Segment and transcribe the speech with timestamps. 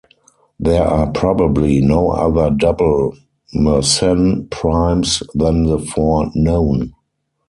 [0.59, 3.13] There are probably no other double
[3.53, 6.95] Mersenne primes than the four known.